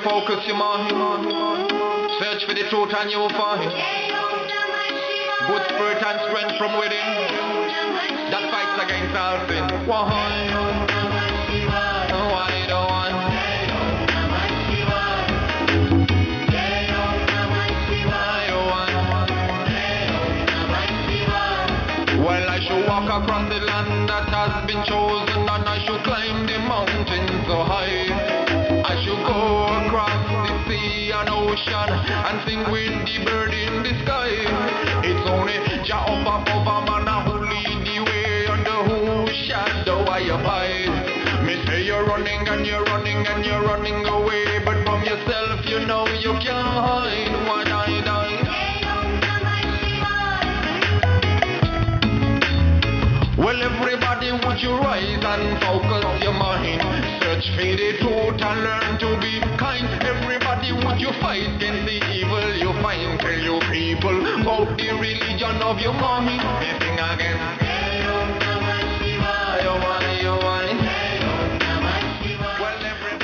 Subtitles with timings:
[0.02, 0.90] Focus your mind.
[2.20, 3.70] Search for the truth and you will find.
[5.46, 7.08] Good spirit and strength from within.
[8.30, 9.86] That fights against all sin.
[9.86, 10.97] Why?
[31.58, 34.30] Ocean and sing with the bird in the sky.
[35.04, 41.44] It's only Jah up above man who lead the way under whose shadow I abide.
[41.44, 45.86] Me say you're running and you're running and you're running away, but from yourself you
[45.86, 47.32] know you can't hide.
[47.46, 48.34] Why die, die?
[53.38, 56.17] Well, everybody, would you rise and focus?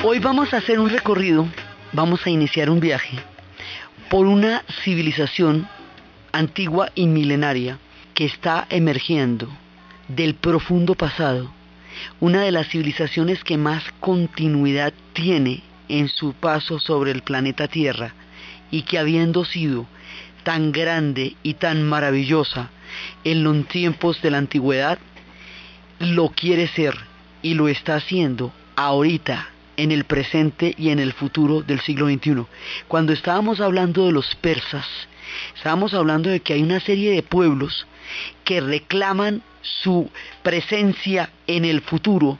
[0.03, 1.47] Hoy vamos a hacer un recorrido,
[1.91, 3.17] vamos a iniciar un viaje
[4.09, 5.67] por una civilización
[6.31, 7.79] antigua y milenaria
[8.13, 9.49] que está emergiendo
[10.07, 11.51] del profundo pasado,
[12.19, 18.13] una de las civilizaciones que más continuidad tiene en su paso sobre el planeta Tierra
[18.71, 19.85] y que habiendo sido
[20.43, 22.69] tan grande y tan maravillosa
[23.23, 24.99] en los tiempos de la antigüedad,
[25.99, 26.95] lo quiere ser
[27.41, 32.45] y lo está haciendo ahorita en el presente y en el futuro del siglo XXI.
[32.87, 34.85] Cuando estábamos hablando de los persas,
[35.55, 37.87] estábamos hablando de que hay una serie de pueblos
[38.43, 40.09] que reclaman su
[40.43, 42.39] presencia en el futuro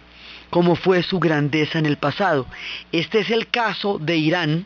[0.55, 2.45] como fue su grandeza en el pasado.
[2.93, 4.65] Este es el caso de Irán,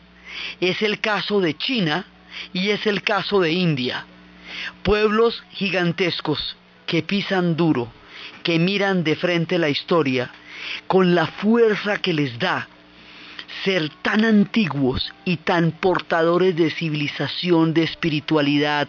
[0.60, 2.06] es el caso de China
[2.52, 4.06] y es el caso de India.
[4.84, 7.92] Pueblos gigantescos que pisan duro,
[8.44, 10.30] que miran de frente la historia,
[10.86, 12.68] con la fuerza que les da
[13.64, 18.88] ser tan antiguos y tan portadores de civilización, de espiritualidad,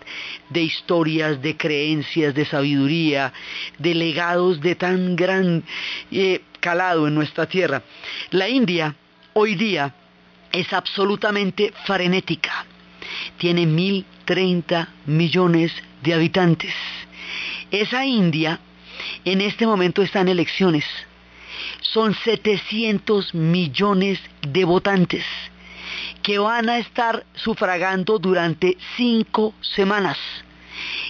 [0.50, 3.34] de historias, de creencias, de sabiduría,
[3.78, 5.64] de legados de tan gran
[6.12, 7.84] eh, calado en nuestra tierra.
[8.32, 8.96] La India
[9.34, 9.94] hoy día
[10.52, 12.66] es absolutamente frenética.
[13.38, 15.72] Tiene 1030 millones
[16.04, 16.74] de habitantes.
[17.72, 18.60] Esa India
[19.26, 20.86] en este momento está en elecciones
[21.82, 25.26] son 700 millones de votantes
[26.24, 30.18] que van a estar sufragando durante cinco semanas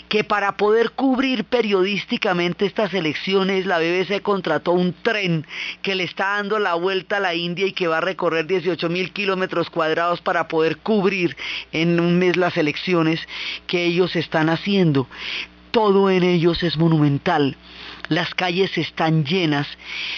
[0.10, 5.46] que para poder cubrir periodísticamente estas elecciones la BBC contrató un tren
[5.82, 8.90] que le está dando la vuelta a la India y que va a recorrer 18
[8.90, 11.38] mil kilómetros cuadrados para poder cubrir
[11.72, 13.22] en un mes las elecciones
[13.68, 15.08] que ellos están haciendo.
[15.72, 17.56] Todo en ellos es monumental
[18.12, 19.66] las calles están llenas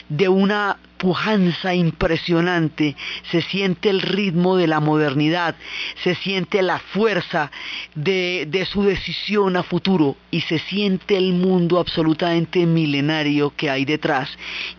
[0.10, 2.96] de una pujanza impresionante,
[3.30, 5.54] se siente el ritmo de la modernidad,
[6.04, 7.52] se siente la fuerza
[7.94, 14.28] de, su decisión a futuro y se siente el mundo absolutamente milenario que hay detrás.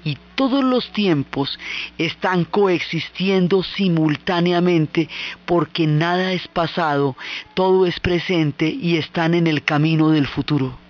[0.03, 1.57] Y todos los tiempos
[1.99, 5.09] están coexistiendo simultáneamente
[5.47, 7.17] porque nada es pasado,
[7.55, 10.84] todo es presente y están en el camino del futuro.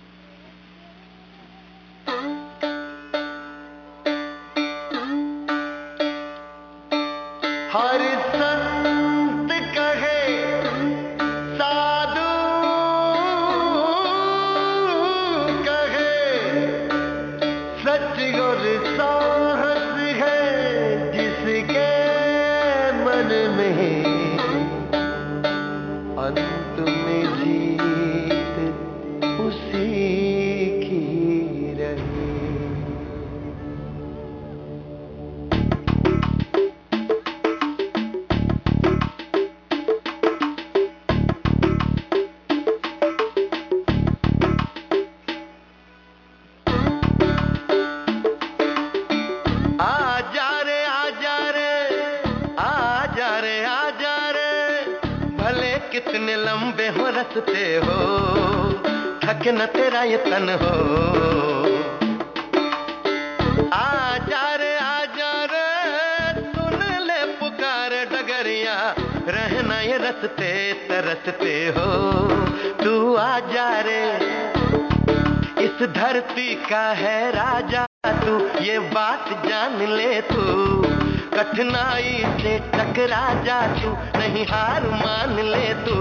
[81.35, 85.95] कठिनाई से टकरा जा तू, नहीं हार मान ले तू।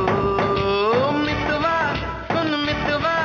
[1.13, 1.95] मितवा,
[2.33, 3.17] सुन मितवा,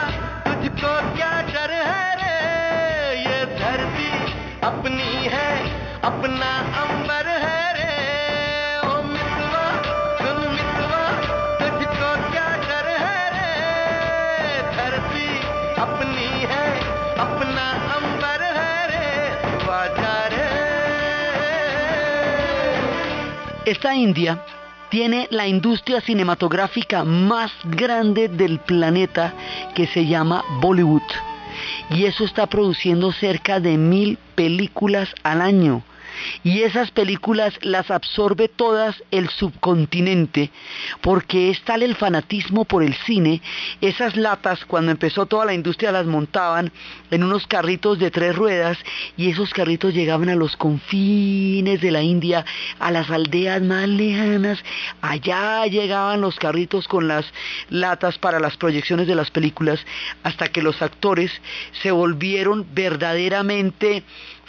[0.48, 3.20] तुझको क्या डर है रे?
[3.20, 5.72] ये धरती अपनी है,
[6.02, 6.39] अपना
[23.70, 24.44] Esta India
[24.90, 29.32] tiene la industria cinematográfica más grande del planeta
[29.76, 31.04] que se llama Bollywood.
[31.92, 35.84] Y eso está produciendo cerca de mil películas al año.
[36.44, 40.52] Y esas películas las absorbe todas el subcontinente,
[41.02, 43.42] porque es tal el fanatismo por el cine,
[43.82, 46.72] esas latas cuando empezó toda la industria las montaban
[47.12, 48.78] en unos carritos de tres ruedas
[49.18, 52.46] y esos carritos llegaban a los confines de la India,
[52.80, 54.64] a las aldeas más lejanas,
[55.02, 57.26] allá llegaban los carritos con las
[57.70, 59.86] latas para las proyecciones de las películas,
[60.24, 61.32] hasta que los actores
[61.82, 64.04] se volvieron verdaderamente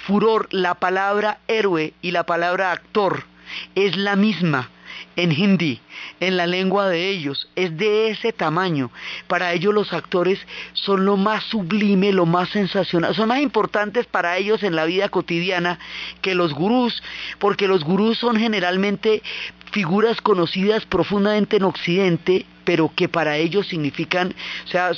[0.06, 3.24] furor, la palabra héroe y la palabra actor
[3.74, 4.70] es la misma
[5.16, 5.80] en hindi,
[6.20, 8.90] en la lengua de ellos, es de ese tamaño.
[9.26, 10.38] Para ellos los actores
[10.72, 15.08] son lo más sublime, lo más sensacional, son más importantes para ellos en la vida
[15.08, 15.78] cotidiana
[16.22, 17.02] que los gurús,
[17.38, 19.22] porque los gurús son generalmente
[19.70, 24.34] figuras conocidas profundamente en Occidente, pero que para ellos significan,
[24.64, 24.92] o sea,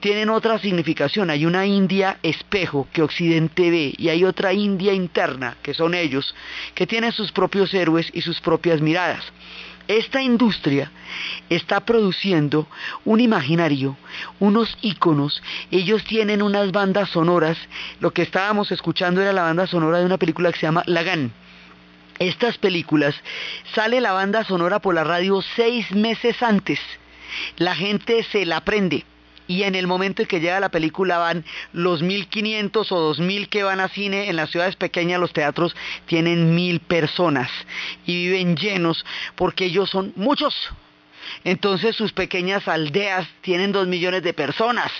[0.00, 1.30] tienen otra significación.
[1.30, 6.34] Hay una India espejo que Occidente ve y hay otra India interna, que son ellos,
[6.74, 9.24] que tienen sus propios héroes y sus propias miradas.
[9.86, 10.90] Esta industria
[11.50, 12.66] está produciendo
[13.04, 13.98] un imaginario,
[14.40, 17.58] unos íconos, ellos tienen unas bandas sonoras,
[18.00, 21.32] lo que estábamos escuchando era la banda sonora de una película que se llama Lagan.
[22.18, 23.14] Estas películas
[23.74, 26.78] sale la banda sonora por la radio seis meses antes.
[27.56, 29.04] La gente se la aprende
[29.46, 33.62] y en el momento en que llega la película van los 1500 o 2000 que
[33.62, 37.50] van a cine en las ciudades pequeñas los teatros tienen mil personas
[38.06, 39.04] y viven llenos
[39.34, 40.54] porque ellos son muchos.
[41.42, 44.92] Entonces sus pequeñas aldeas tienen dos millones de personas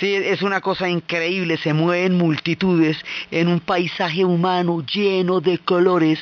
[0.00, 2.96] Sí, es una cosa increíble, se mueven multitudes
[3.30, 6.18] en un paisaje humano lleno de colores,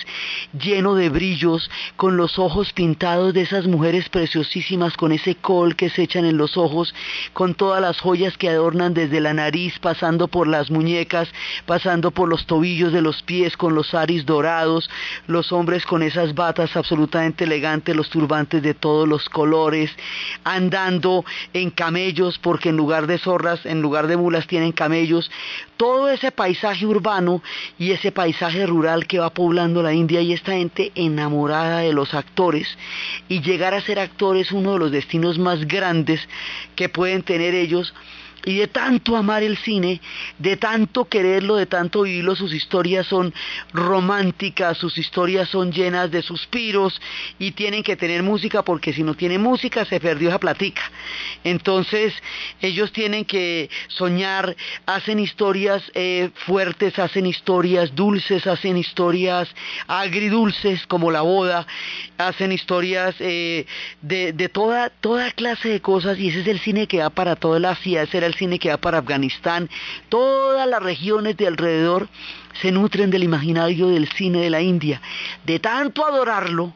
[0.52, 5.90] lleno de brillos, con los ojos pintados de esas mujeres preciosísimas, con ese col que
[5.90, 6.92] se echan en los ojos,
[7.32, 11.28] con todas las joyas que adornan desde la nariz, pasando por las muñecas,
[11.64, 14.90] pasando por los tobillos de los pies, con los aris dorados,
[15.28, 19.92] los hombres con esas batas absolutamente elegantes, los turbantes de todos los colores,
[20.42, 25.30] andando en camellos, porque en lugar de zorras, en lugar de mulas tienen camellos,
[25.76, 27.42] todo ese paisaje urbano
[27.78, 32.14] y ese paisaje rural que va poblando la India y esta gente enamorada de los
[32.14, 32.66] actores
[33.28, 36.20] y llegar a ser actores uno de los destinos más grandes
[36.74, 37.94] que pueden tener ellos
[38.48, 40.00] y de tanto amar el cine,
[40.38, 43.34] de tanto quererlo, de tanto vivirlo, sus historias son
[43.74, 46.98] románticas, sus historias son llenas de suspiros
[47.38, 50.80] y tienen que tener música porque si no tiene música se perdió esa platica.
[51.44, 52.14] Entonces
[52.62, 59.46] ellos tienen que soñar, hacen historias eh, fuertes, hacen historias dulces, hacen historias
[59.86, 61.66] agridulces como la boda,
[62.16, 63.66] hacen historias eh,
[64.00, 67.58] de, toda, toda clase de cosas y ese es el cine que va para toda
[67.58, 69.68] la el cine que va para Afganistán,
[70.08, 72.08] todas las regiones de alrededor
[72.60, 75.00] se nutren del imaginario del cine de la India.
[75.44, 76.72] De tanto adorarlo,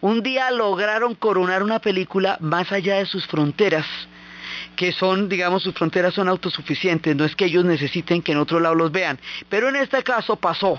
[0.00, 3.86] un día lograron coronar una película más allá de sus fronteras,
[4.76, 8.60] que son, digamos, sus fronteras son autosuficientes, no es que ellos necesiten que en otro
[8.60, 9.18] lado los vean.
[9.48, 10.78] Pero en este caso pasó.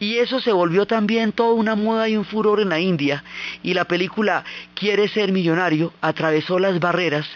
[0.00, 3.24] Y eso se volvió también toda una moda y un furor en la India.
[3.62, 4.44] Y la película
[4.74, 7.26] Quiere ser millonario atravesó las barreras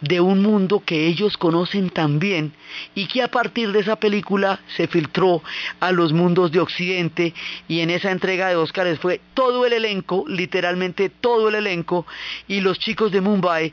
[0.00, 2.52] de un mundo que ellos conocen tan bien
[2.94, 5.42] y que a partir de esa película se filtró
[5.78, 7.34] a los mundos de Occidente.
[7.68, 12.06] Y en esa entrega de Óscares fue todo el elenco, literalmente todo el elenco.
[12.48, 13.72] Y los chicos de Mumbai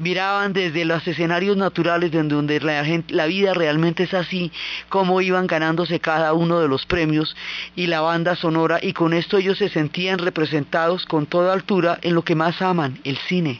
[0.00, 4.50] miraban desde los escenarios naturales donde la, la vida realmente es así
[4.88, 7.35] como iban ganándose cada uno de los premios
[7.74, 12.14] y la banda sonora y con esto ellos se sentían representados con toda altura en
[12.14, 13.58] lo que más aman, el cine.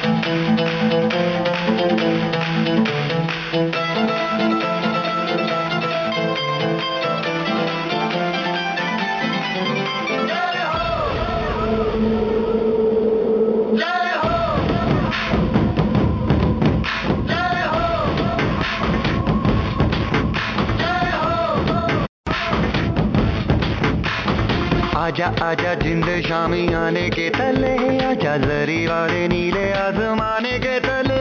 [25.16, 27.72] आजा आजा जिंद शामी आने के तले
[28.06, 31.20] आजा जरी वाले नीले आजमाने के तले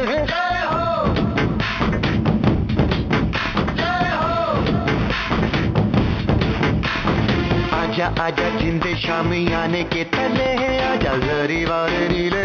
[7.79, 10.47] आजा आजा जिंद शामी आने के तले
[10.91, 12.44] आजा जरी वाले नीले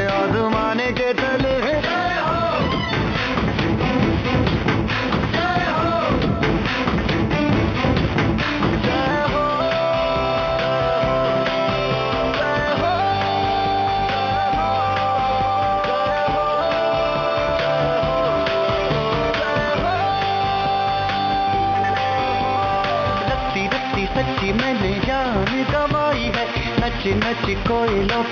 [27.15, 28.23] नच नच कोयलों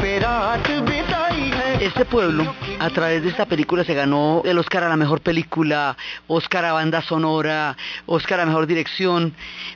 [1.81, 5.97] Este pueblo, a través de esta película, se ganó el Oscar a la mejor película,
[6.27, 9.33] Oscar a banda sonora, Oscar a mejor dirección,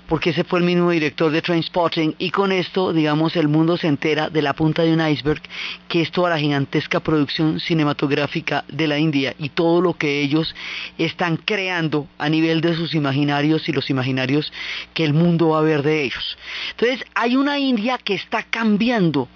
[0.08, 2.16] porque ese fue el mismo director de Trainspotting.
[2.18, 5.42] Y con esto, digamos, el mundo se entera de la punta de un iceberg,
[5.86, 10.56] que es toda la gigantesca producción cinematográfica de la India y todo lo que ellos
[10.98, 14.52] están creando a nivel de sus imaginarios y los imaginarios
[14.92, 16.36] que el mundo va a ver de ellos.
[16.72, 19.28] Entonces, hay una India que está cambiando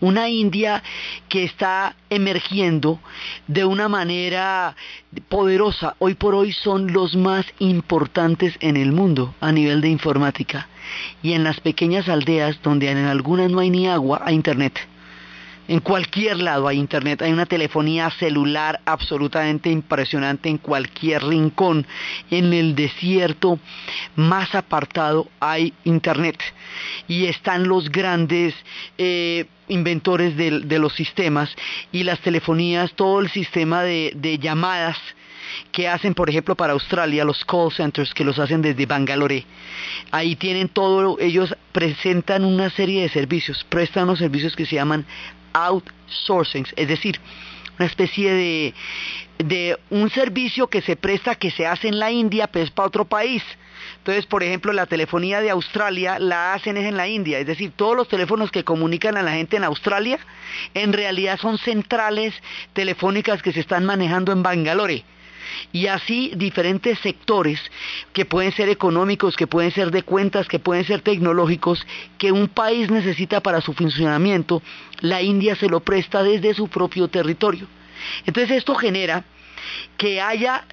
[0.00, 0.82] una India
[1.28, 2.98] que está emergiendo
[3.46, 4.76] de una manera
[5.28, 5.96] poderosa.
[5.98, 10.68] Hoy por hoy son los más importantes en el mundo a nivel de informática.
[11.22, 14.78] Y en las pequeñas aldeas donde en algunas no hay ni agua, hay internet.
[15.70, 21.86] En cualquier lado hay internet, hay una telefonía celular absolutamente impresionante en cualquier rincón.
[22.28, 23.56] En el desierto
[24.16, 26.42] más apartado hay internet.
[27.06, 28.52] Y están los grandes
[28.98, 31.54] eh, inventores de, los sistemas
[31.92, 34.98] y las telefonías, todo el sistema de llamadas
[35.72, 39.44] que hacen, por ejemplo, para Australia, los call centers que los hacen desde Bangalore.
[40.10, 45.04] Ahí tienen todo, ellos presentan una serie de servicios, prestan unos servicios que se llaman
[45.52, 47.20] outsourcing, es decir,
[47.78, 48.74] una especie de,
[49.38, 52.88] de un servicio que se presta, que se hace en la India, pero es para
[52.88, 53.42] otro país.
[53.98, 57.72] Entonces, por ejemplo, la telefonía de Australia la hacen es en la India, es decir,
[57.74, 60.18] todos los teléfonos que comunican a la gente en Australia,
[60.74, 62.34] en realidad son centrales
[62.72, 65.04] telefónicas que se están manejando en Bangalore
[65.72, 67.60] y así diferentes sectores
[68.12, 71.86] que pueden ser económicos, que pueden ser de cuentas, que pueden ser tecnológicos,
[72.18, 74.62] que un país necesita para su funcionamiento,
[75.00, 77.66] la India se lo presta desde su propio territorio.
[78.26, 79.24] Entonces esto genera
[79.96, 80.64] que haya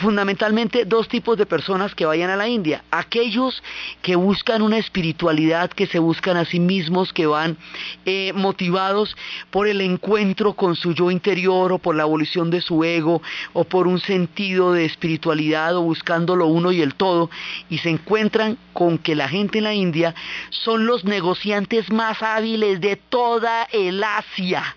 [0.00, 2.82] fundamentalmente dos tipos de personas que vayan a la India.
[2.90, 3.62] Aquellos
[4.02, 7.56] que buscan una espiritualidad, que se buscan a sí mismos, que van
[8.04, 9.16] eh, motivados
[9.50, 13.64] por el encuentro con su yo interior o por la abolición de su ego o
[13.64, 17.30] por un sentido de espiritualidad o buscando lo uno y el todo
[17.68, 20.14] y se encuentran con que la gente en la India
[20.50, 24.76] son los negociantes más hábiles de toda el Asia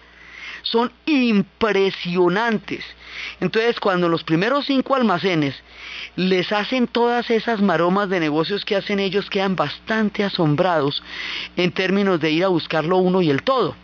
[0.64, 2.84] son impresionantes.
[3.40, 5.56] Entonces, cuando los primeros cinco almacenes
[6.16, 11.04] les hacen todas esas maromas de negocios que hacen ellos, quedan bastante asombrados
[11.56, 13.76] en términos de ir a buscar lo uno y el todo.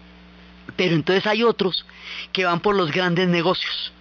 [0.76, 1.86] Pero entonces hay otros
[2.32, 3.92] que van por los grandes negocios.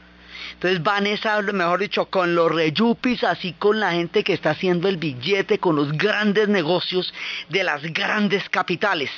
[0.53, 4.89] Entonces van esa, mejor dicho, con los reyupis, así con la gente que está haciendo
[4.89, 7.15] el billete, con los grandes negocios
[7.49, 9.11] de las grandes capitales.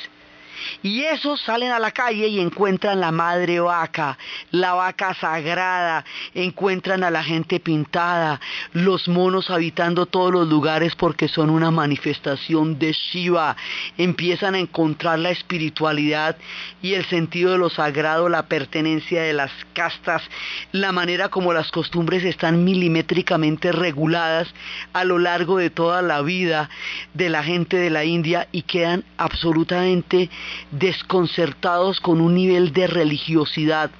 [0.82, 4.18] Y esos salen a la calle y encuentran la madre vaca,
[4.50, 8.40] la vaca sagrada, encuentran a la gente pintada,
[8.72, 13.56] los monos habitando todos los lugares porque son una manifestación de Shiva,
[13.98, 16.36] empiezan a encontrar la espiritualidad
[16.82, 20.22] y el sentido de lo sagrado, la pertenencia de las castas,
[20.72, 24.48] la manera como las costumbres están milimétricamente reguladas
[24.92, 26.70] a lo largo de toda la vida
[27.14, 30.30] de la gente de la India y quedan absolutamente
[30.70, 33.90] desconcertados con un nivel de religiosidad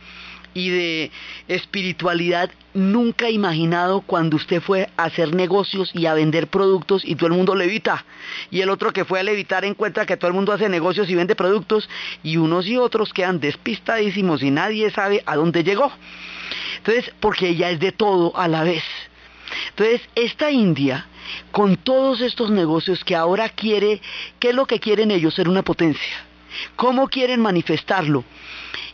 [0.54, 1.10] y de
[1.48, 7.28] espiritualidad nunca imaginado cuando usted fue a hacer negocios y a vender productos y todo
[7.28, 8.04] el mundo levita.
[8.50, 11.14] Y el otro que fue a levitar encuentra que todo el mundo hace negocios y
[11.14, 11.88] vende productos
[12.22, 15.92] y unos y otros quedan despistadísimos y nadie sabe a dónde llegó.
[16.78, 18.84] Entonces, porque ella es de todo a la vez.
[19.70, 21.06] Entonces, esta India,
[21.50, 24.00] con todos estos negocios que ahora quiere,
[24.38, 25.34] ¿qué es lo que quieren ellos?
[25.34, 26.29] Ser una potencia.
[26.76, 28.24] ¿Cómo quieren manifestarlo?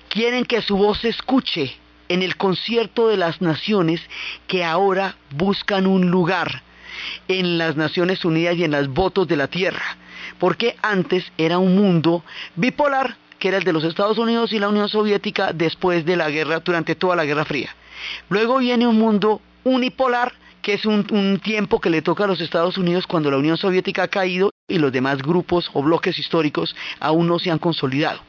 [0.09, 1.77] Quieren que su voz se escuche
[2.09, 4.01] en el concierto de las naciones
[4.47, 6.63] que ahora buscan un lugar
[7.29, 9.97] en las Naciones Unidas y en las votos de la tierra.
[10.39, 12.25] Porque antes era un mundo
[12.57, 16.31] bipolar, que era el de los Estados Unidos y la Unión Soviética después de la
[16.31, 17.75] guerra, durante toda la Guerra Fría.
[18.29, 20.33] Luego viene un mundo unipolar,
[20.63, 24.05] que es un, tiempo que le toca a los Estados Unidos cuando la Unión Soviética
[24.05, 28.21] ha caído y los demás grupos o bloques históricos aún no se han consolidado.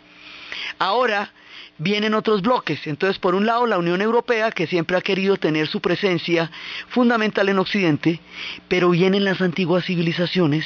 [0.78, 1.32] Ahora
[1.80, 2.86] vienen otros bloques.
[2.86, 6.52] Entonces, por un lado, la Unión Europea, que siempre ha querido tener su presencia
[6.90, 8.20] fundamental en Occidente,
[8.68, 10.66] pero vienen las antiguas civilizaciones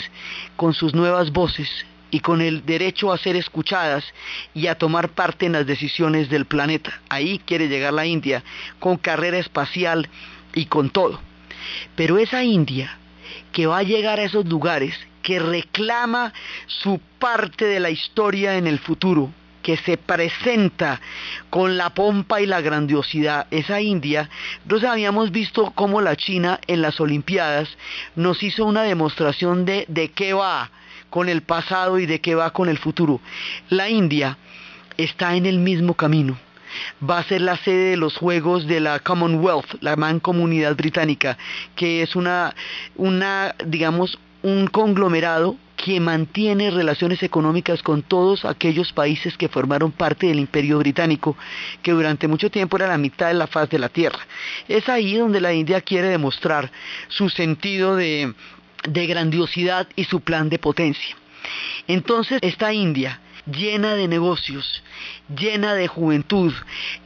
[0.58, 1.70] con sus nuevas voces
[2.10, 4.04] y con el derecho a ser escuchadas
[4.54, 7.00] y a tomar parte en las decisiones del planeta.
[7.08, 8.44] Ahí quiere llegar la India,
[8.80, 10.10] con carrera espacial
[10.54, 11.22] y con todo.
[11.96, 12.98] Pero esa India
[13.54, 16.34] que va a llegar a esos lugares, que reclama
[16.68, 21.00] su parte de la historia en el futuro, que se presenta
[21.50, 24.30] con la pompa y la grandiosidad, esa India,
[24.66, 27.70] nos habíamos visto cómo la China en las Olimpiadas
[28.16, 30.72] nos hizo una demostración de, de qué va
[31.10, 33.20] con el pasado y de qué va con el futuro.
[33.70, 34.38] La India
[34.98, 36.38] está en el mismo camino
[37.08, 41.38] va a ser la sede de los Juegos de la Commonwealth, la Mancomunidad Británica,
[41.76, 42.56] que es una,
[42.96, 50.28] una digamos, un conglomerado que mantiene relaciones económicas con todos aquellos países que formaron parte
[50.28, 51.36] del imperio británico,
[51.82, 54.20] que durante mucho tiempo era la mitad de la faz de la tierra.
[54.68, 56.72] Es ahí donde la India quiere demostrar
[57.08, 58.34] su sentido de,
[58.88, 61.16] de grandiosidad y su plan de potencia.
[61.88, 64.84] Entonces, esta India, llena de negocios,
[65.36, 66.54] llena de juventud,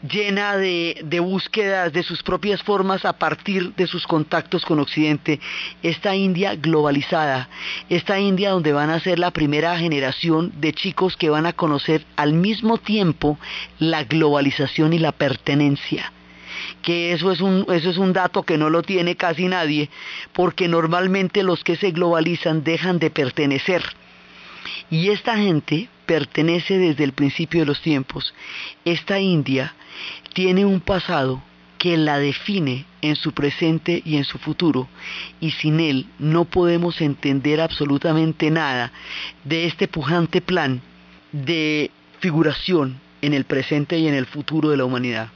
[0.08, 5.40] llena de, búsquedas de sus propias formas a partir de sus contactos con Occidente.
[5.84, 7.50] Esta India globalizada,
[7.90, 12.06] esta India donde van a ser la primera generación de chicos que van a conocer
[12.16, 13.40] al mismo tiempo
[13.80, 16.12] la globalización y la pertenencia
[16.82, 19.90] que eso es un eso es un dato que no lo tiene casi nadie,
[20.34, 23.84] porque normalmente los que se globalizan dejan de pertenecer.
[24.90, 28.34] Y esta gente pertenece desde el principio de los tiempos.
[28.84, 29.74] Esta India
[30.34, 31.42] tiene un pasado
[31.78, 34.88] que la define en su presente y en su futuro,
[35.40, 38.92] y sin él no podemos entender absolutamente nada
[39.44, 40.82] de este pujante plan
[41.32, 45.30] de figuración en el presente y en el futuro de la humanidad.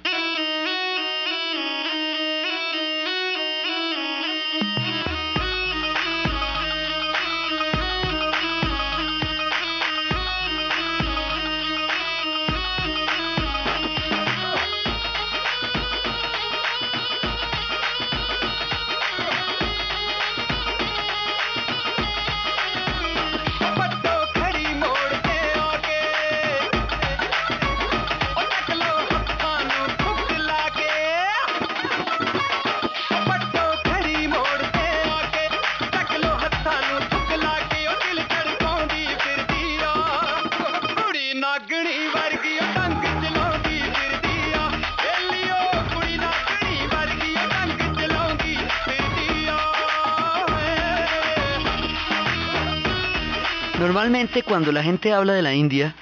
[53.90, 55.96] Normalmente cuando la gente habla de la India,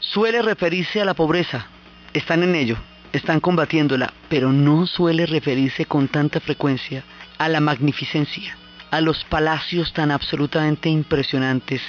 [0.00, 1.66] suele referirse a la pobreza.
[2.14, 2.78] Están en ello,
[3.12, 7.04] están combatiéndola, pero no suele referirse con tanta frecuencia
[7.36, 8.56] a la magnificencia,
[8.90, 11.82] a los palacios tan absolutamente impresionantes,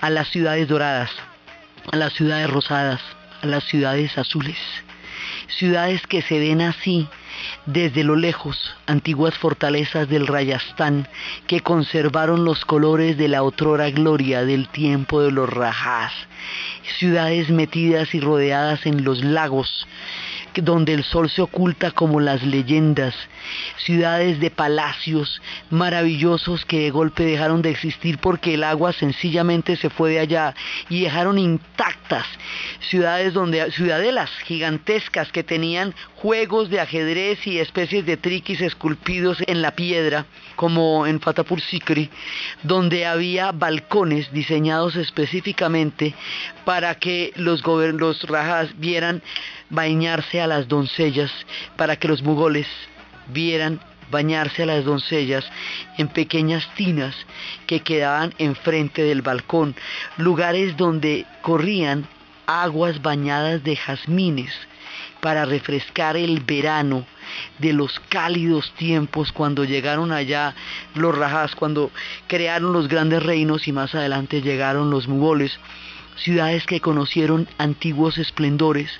[0.00, 1.10] a las ciudades doradas,
[1.90, 3.00] a las ciudades rosadas,
[3.42, 4.58] a las ciudades azules.
[5.48, 7.08] Ciudades que se ven así
[7.66, 11.08] desde lo lejos, antiguas fortalezas del Rayastán
[11.46, 16.12] que conservaron los colores de la otrora gloria del tiempo de los Rajás.
[16.98, 19.86] ciudades metidas y rodeadas en los lagos,
[20.62, 23.14] donde el sol se oculta como las leyendas,
[23.76, 25.40] ciudades de palacios
[25.70, 30.54] maravillosos que de golpe dejaron de existir porque el agua sencillamente se fue de allá
[30.88, 32.26] y dejaron intactas
[32.80, 39.62] ciudades donde ciudadelas gigantescas que tenían juegos de ajedrez y especies de triquis esculpidos en
[39.62, 42.10] la piedra, como en Fatapur Sikri,
[42.62, 46.14] donde había balcones diseñados específicamente
[46.64, 49.22] para que los, los rajas vieran
[49.74, 51.30] bañarse a las doncellas,
[51.76, 52.66] para que los mugoles
[53.28, 55.44] vieran bañarse a las doncellas
[55.98, 57.14] en pequeñas tinas
[57.66, 59.74] que quedaban enfrente del balcón,
[60.16, 62.06] lugares donde corrían
[62.46, 64.52] aguas bañadas de jazmines
[65.20, 67.06] para refrescar el verano
[67.58, 70.54] de los cálidos tiempos cuando llegaron allá
[70.94, 71.90] los rajas, cuando
[72.26, 75.58] crearon los grandes reinos y más adelante llegaron los mugoles
[76.16, 78.90] ciudades que conocieron antiguos esplendores,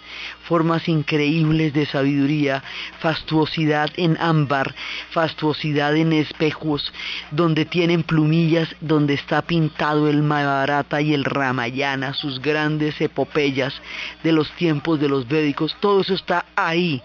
[0.47, 2.63] formas increíbles de sabiduría,
[3.01, 4.75] fastuosidad en ámbar,
[5.11, 6.93] fastuosidad en espejos,
[7.31, 13.75] donde tienen plumillas, donde está pintado el Mahabharata y el Ramayana, sus grandes epopeyas
[14.23, 17.03] de los tiempos de los védicos, todo eso está ahí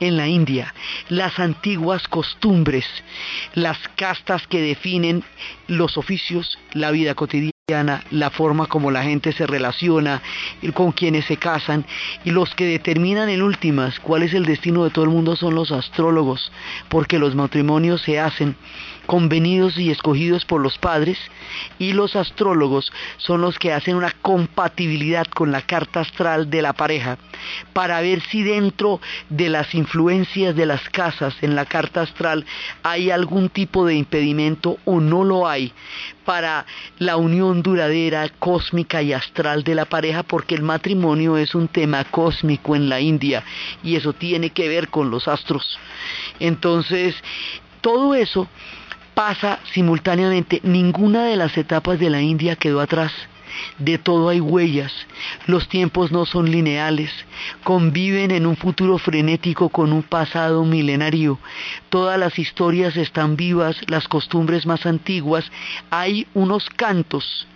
[0.00, 0.74] en la India,
[1.08, 2.86] las antiguas costumbres,
[3.54, 5.24] las castas que definen
[5.66, 10.20] los oficios, la vida cotidiana la forma como la gente se relaciona,
[10.74, 11.86] con quienes se casan
[12.22, 15.54] y los que determinan en últimas cuál es el destino de todo el mundo son
[15.54, 16.52] los astrólogos,
[16.90, 18.54] porque los matrimonios se hacen
[19.06, 21.18] convenidos y escogidos por los padres
[21.78, 26.72] y los astrólogos son los que hacen una compatibilidad con la carta astral de la
[26.72, 27.18] pareja
[27.72, 32.44] para ver si dentro de las influencias de las casas en la carta astral
[32.82, 35.72] hay algún tipo de impedimento o no lo hay
[36.24, 36.64] para
[36.98, 42.04] la unión duradera, cósmica y astral de la pareja, porque el matrimonio es un tema
[42.04, 43.44] cósmico en la India
[43.82, 45.78] y eso tiene que ver con los astros.
[46.40, 47.14] Entonces,
[47.80, 48.48] todo eso
[49.14, 50.60] pasa simultáneamente.
[50.62, 53.12] Ninguna de las etapas de la India quedó atrás.
[53.78, 54.92] De todo hay huellas,
[55.46, 57.10] los tiempos no son lineales,
[57.62, 61.38] conviven en un futuro frenético con un pasado milenario,
[61.88, 65.50] todas las historias están vivas, las costumbres más antiguas,
[65.90, 67.46] hay unos cantos,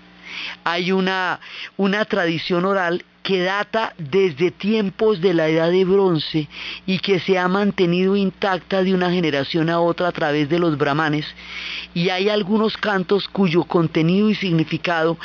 [0.64, 1.40] hay una,
[1.76, 6.48] una tradición oral que data desde tiempos de la edad de bronce
[6.86, 10.78] y que se ha mantenido intacta de una generación a otra a través de los
[10.78, 11.26] brahmanes
[11.92, 15.18] y hay algunos cantos cuyo contenido y significado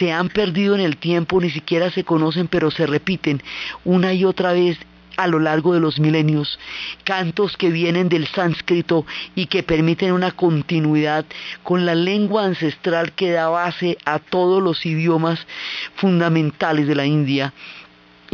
[0.00, 3.40] se han perdido en el tiempo, ni siquiera se conocen, pero se repiten
[3.84, 4.76] una y otra vez
[5.16, 6.58] a lo largo de los milenios,
[7.04, 11.24] cantos que vienen del sánscrito y que permiten una continuidad
[11.62, 15.46] con la lengua ancestral que da base a todos los idiomas
[15.96, 17.52] fundamentales de la India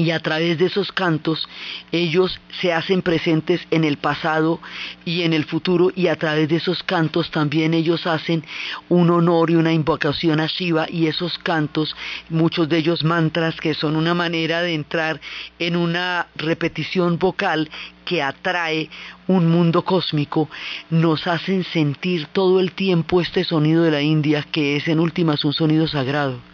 [0.01, 1.47] y a través de esos cantos
[1.93, 4.59] ellos se hacen presentes en el pasado
[5.05, 8.43] y en el futuro y a través de esos cantos también ellos hacen
[8.89, 11.95] un honor y una invocación a Shiva y esos cantos,
[12.31, 15.21] muchos de ellos mantras que son una manera de entrar
[15.59, 17.69] en una repetición vocal
[18.07, 18.89] que atrae
[19.29, 20.49] un mundo cósmico,
[20.89, 25.45] nos hacen sentir todo el tiempo este sonido de la India que es en últimas
[25.45, 26.50] un sonido sagrado.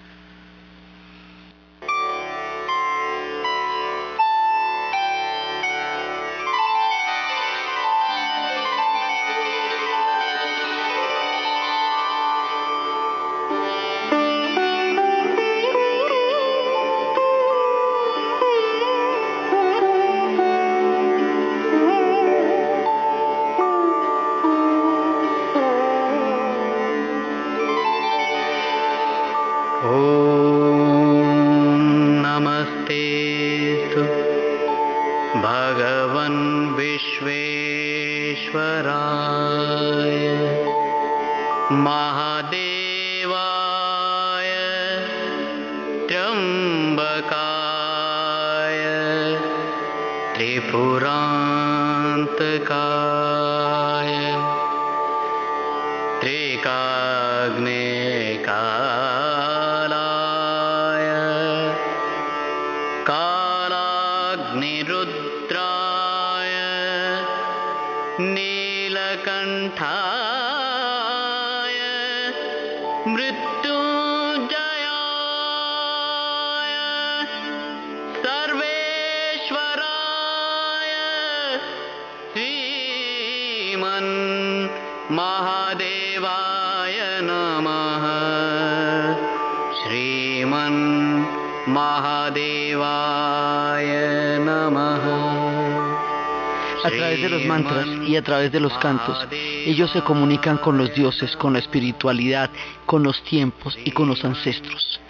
[98.26, 102.50] Través de los cantos, ellos se comunican con los dioses, con la espiritualidad,
[102.84, 105.00] con los tiempos y con los ancestros.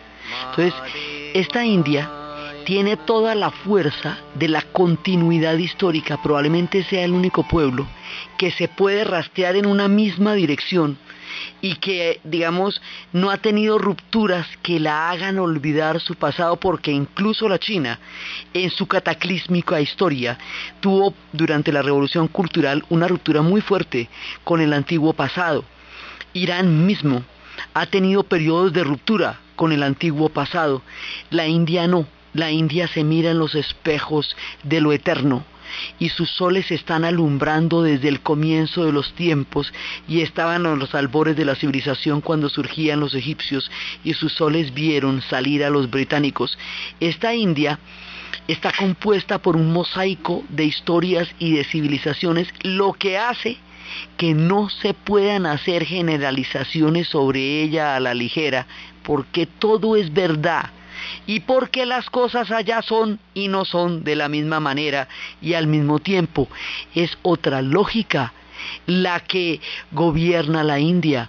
[0.51, 0.75] Entonces,
[1.35, 2.11] esta India
[2.67, 7.87] tiene toda la fuerza de la continuidad histórica, probablemente sea el único pueblo
[8.37, 10.99] que se puede rastrear en una misma dirección
[11.61, 17.49] y que, digamos, no ha tenido rupturas que la hagan olvidar su pasado, porque incluso
[17.49, 17.99] la China,
[18.53, 20.39] en su cataclísmica historia,
[20.81, 24.09] tuvo durante la Revolución Cultural una ruptura muy fuerte
[24.45, 25.65] con el antiguo pasado.
[26.33, 27.23] Irán mismo
[27.75, 30.83] ha tenido periodos de ruptura con el antiguo pasado.
[31.31, 32.07] La India no.
[32.35, 35.45] La India se mira en los espejos de lo eterno
[35.99, 39.73] y sus soles están alumbrando desde el comienzo de los tiempos
[40.09, 43.71] y estaban en los albores de la civilización cuando surgían los egipcios
[44.05, 46.59] y sus soles vieron salir a los británicos.
[47.01, 47.79] Esta India
[48.49, 53.59] está compuesta por un mosaico de historias y de civilizaciones, lo que hace
[54.17, 58.67] que no se puedan hacer generalizaciones sobre ella a la ligera,
[59.05, 60.71] porque todo es verdad
[61.27, 65.09] y porque las cosas allá son y no son de la misma manera
[65.41, 66.49] y al mismo tiempo
[66.95, 68.33] es otra lógica
[68.87, 69.61] la que
[69.93, 71.29] gobierna la India.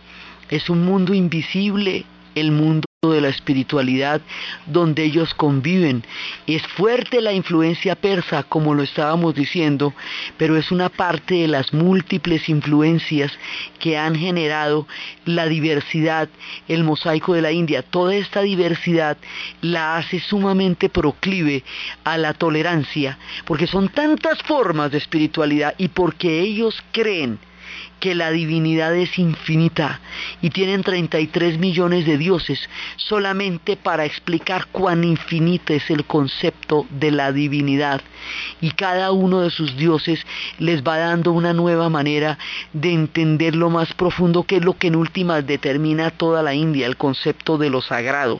[0.49, 4.21] Es un mundo invisible, el mundo de la espiritualidad
[4.65, 6.03] donde ellos conviven.
[6.45, 9.93] Es fuerte la influencia persa, como lo estábamos diciendo,
[10.37, 13.31] pero es una parte de las múltiples influencias
[13.79, 14.87] que han generado
[15.25, 16.29] la diversidad,
[16.67, 17.81] el mosaico de la India.
[17.81, 19.17] Toda esta diversidad
[19.61, 21.63] la hace sumamente proclive
[22.03, 27.39] a la tolerancia, porque son tantas formas de espiritualidad y porque ellos creen
[27.99, 29.99] que la divinidad es infinita
[30.41, 32.59] y tienen 33 millones de dioses
[32.95, 38.01] solamente para explicar cuán infinito es el concepto de la divinidad
[38.61, 40.25] y cada uno de sus dioses
[40.59, 42.37] les va dando una nueva manera
[42.73, 46.87] de entender lo más profundo que es lo que en últimas determina toda la India,
[46.87, 48.39] el concepto de lo sagrado.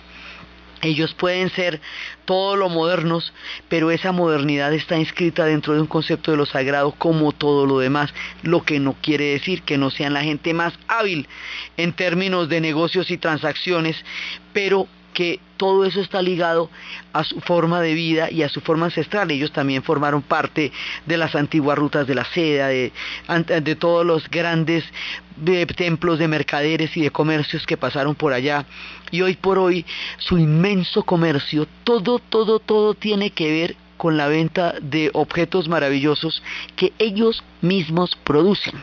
[0.82, 1.82] Ellos pueden ser
[2.26, 3.34] todo lo modernos,
[3.70, 7.80] pero esa modernidad está inscrita dentro de un concepto de lo sagrado como todo lo
[7.80, 8.14] demás,
[8.44, 11.28] lo que no quiere decir que no sean la gente más hábil
[11.78, 14.04] en términos de negocios y transacciones,
[14.54, 16.70] pero que todo eso está ligado
[17.12, 19.32] a su forma de vida y a su forma ancestral.
[19.32, 20.72] Ellos también formaron parte
[21.08, 22.92] de las antiguas rutas de la seda, de,
[23.64, 24.84] de todos los grandes
[25.36, 28.68] de templos de mercaderes y de comercios que pasaron por allá.
[29.10, 29.88] Y hoy por hoy
[30.20, 36.44] su inmenso comercio, todo, todo, todo tiene que ver con la venta de objetos maravillosos
[36.76, 38.76] que ellos mismos producen.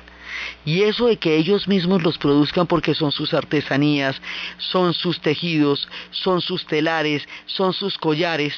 [0.65, 4.21] Y eso de que ellos mismos los produzcan porque son sus artesanías,
[4.59, 8.55] son sus tejidos, son sus telares, son sus collares,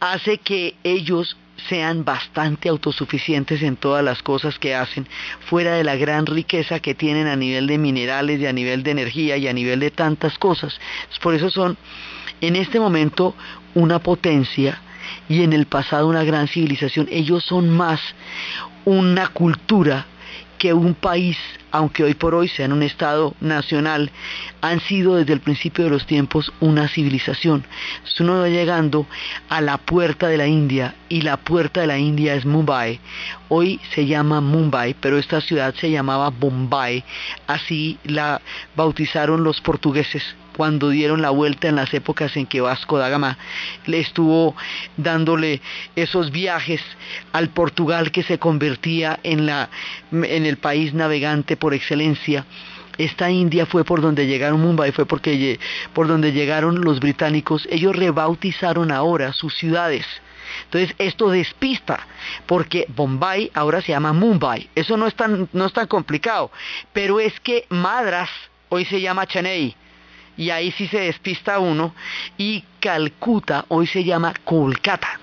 [0.00, 1.36] hace que ellos
[1.68, 5.06] sean bastante autosuficientes en todas las cosas que hacen,
[5.48, 8.90] fuera de la gran riqueza que tienen a nivel de minerales y a nivel de
[8.90, 10.78] energía y a nivel de tantas cosas.
[11.22, 11.76] Por eso son
[12.40, 13.34] en este momento
[13.74, 14.80] una potencia
[15.28, 17.08] y en el pasado una gran civilización.
[17.10, 18.00] Ellos son más
[18.84, 20.06] una cultura
[20.64, 21.36] que un país,
[21.74, 24.12] aunque hoy por hoy sean un Estado nacional,
[24.60, 27.66] han sido desde el principio de los tiempos una civilización.
[28.20, 29.08] uno va llegando
[29.48, 33.00] a la puerta de la India y la puerta de la India es Mumbai.
[33.48, 37.02] Hoy se llama Mumbai, pero esta ciudad se llamaba Bombay.
[37.48, 38.40] Así la
[38.76, 40.22] bautizaron los portugueses
[40.56, 43.38] cuando dieron la vuelta en las épocas en que Vasco da Gama
[43.86, 44.54] le estuvo
[44.96, 45.60] dándole
[45.96, 46.80] esos viajes
[47.32, 49.68] al Portugal que se convertía en, la,
[50.12, 52.44] en el país navegante por excelencia
[52.98, 55.58] esta India fue por donde llegaron Mumbai, fue porque
[55.94, 57.66] por donde llegaron los británicos.
[57.70, 60.04] Ellos rebautizaron ahora sus ciudades.
[60.64, 62.06] Entonces esto despista,
[62.44, 64.68] porque Bombay ahora se llama Mumbai.
[64.74, 66.50] Eso no es tan, no es tan complicado.
[66.92, 68.28] Pero es que Madras
[68.68, 69.74] hoy se llama Chennai
[70.36, 71.94] y ahí sí se despista uno,
[72.36, 75.18] y Calcuta hoy se llama Kolkata.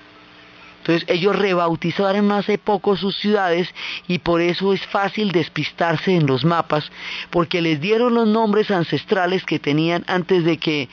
[0.82, 3.70] Entonces ellos rebautizaron hace poco sus ciudades
[4.08, 6.92] y por eso es fácil despistarse en los mapas,
[7.30, 10.90] porque les dieron los nombres ancestrales que tenían antes de que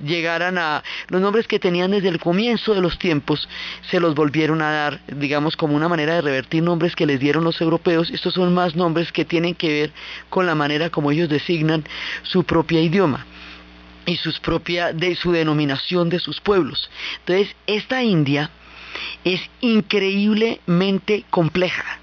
[0.00, 3.48] llegaran a los nombres que tenían desde el comienzo de los tiempos,
[3.90, 7.42] se los volvieron a dar, digamos, como una manera de revertir nombres que les dieron
[7.42, 8.10] los europeos.
[8.10, 9.92] Estos son más nombres que tienen que ver
[10.28, 11.84] con la manera como ellos designan
[12.22, 13.26] su propio idioma
[14.06, 16.90] y sus propia, de su denominación de sus pueblos.
[17.20, 18.50] Entonces, esta India
[19.24, 21.98] es increíblemente compleja.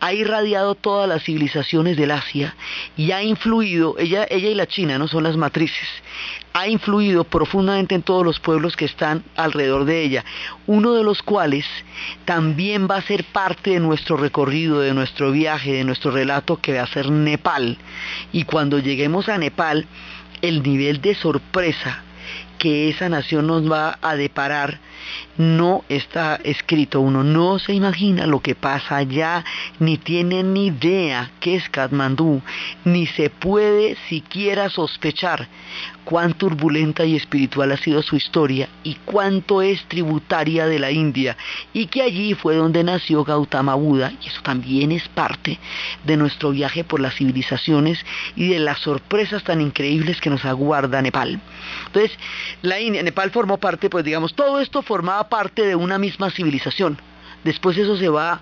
[0.00, 2.54] ha irradiado todas las civilizaciones del Asia
[2.96, 5.88] y ha influido, ella, ella y la China no son las matrices,
[6.52, 10.24] ha influido profundamente en todos los pueblos que están alrededor de ella,
[10.66, 11.66] uno de los cuales
[12.24, 16.74] también va a ser parte de nuestro recorrido, de nuestro viaje, de nuestro relato que
[16.74, 17.76] va a ser Nepal.
[18.32, 19.86] Y cuando lleguemos a Nepal,
[20.42, 22.02] el nivel de sorpresa
[22.58, 24.80] que esa nación nos va a deparar
[25.36, 29.44] no está escrito, uno no se imagina lo que pasa allá,
[29.78, 32.42] ni tiene ni idea qué es Katmandú,
[32.84, 35.48] ni se puede siquiera sospechar
[36.04, 41.36] cuán turbulenta y espiritual ha sido su historia y cuánto es tributaria de la India
[41.74, 45.58] y que allí fue donde nació Gautama Buda y eso también es parte
[46.04, 48.04] de nuestro viaje por las civilizaciones
[48.36, 51.40] y de las sorpresas tan increíbles que nos aguarda Nepal.
[51.86, 52.18] Entonces,
[52.62, 56.98] la India, Nepal formó parte, pues digamos, todo esto formaba parte de una misma civilización.
[57.44, 58.40] Después eso se va,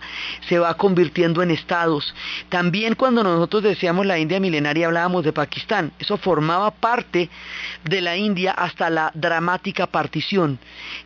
[0.48, 2.14] se va convirtiendo en estados.
[2.48, 5.92] También cuando nosotros decíamos la India milenaria hablábamos de Pakistán.
[5.98, 7.28] Eso formaba parte
[7.84, 10.58] de la India hasta la dramática partición.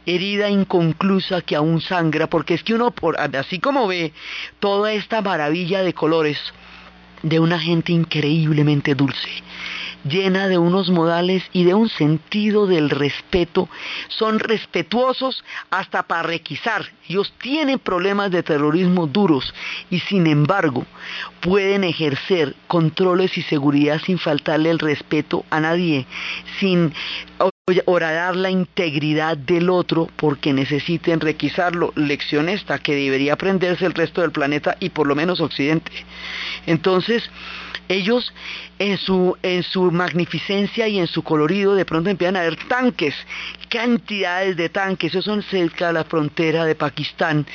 [0.06, 2.94] Herida inconclusa que aún sangra, porque es que uno,
[3.38, 4.12] así como ve
[4.60, 6.38] toda esta maravilla de colores
[7.22, 9.28] de una gente increíblemente dulce
[10.04, 13.68] llena de unos modales y de un sentido del respeto.
[14.08, 16.86] Son respetuosos hasta para requisar.
[17.08, 19.52] Ellos tienen problemas de terrorismo duros
[19.90, 20.86] y sin embargo
[21.40, 26.06] pueden ejercer controles y seguridad sin faltarle el respeto a nadie,
[26.60, 26.92] sin
[27.86, 31.92] orar la integridad del otro porque necesiten requisarlo.
[31.96, 35.92] Lección esta que debería aprenderse el resto del planeta y por lo menos Occidente.
[36.66, 37.28] Entonces,
[37.90, 38.32] ellos
[38.78, 43.14] en su, en su magnificencia y en su colorido de pronto empiezan a ver tanques,
[43.68, 47.46] cantidades de tanques, esos son cerca de la frontera de Pakistán,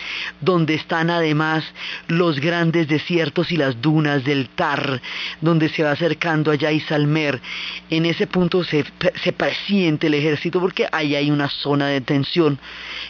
[0.42, 1.64] donde están además
[2.08, 5.02] los grandes desiertos y las dunas del Tar,
[5.40, 7.42] donde se va acercando allá Isalmer.
[7.90, 8.86] En ese punto se,
[9.24, 12.60] se presiente el ejército porque ahí hay una zona de tensión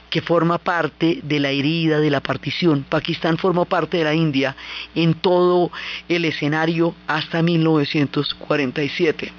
[0.09, 2.85] que forma parte de la herida de la partición.
[2.87, 4.55] Pakistán formó parte de la India
[4.93, 5.71] en todo
[6.07, 9.31] el escenario hasta 1947